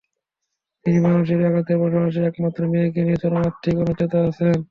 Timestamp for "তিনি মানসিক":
0.85-1.39